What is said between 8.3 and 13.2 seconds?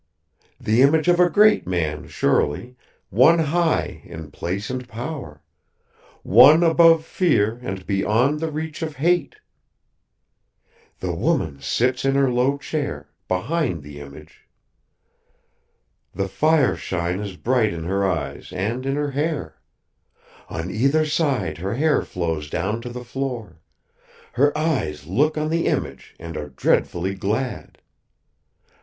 the reach of hate! "The woman sits in her low chair,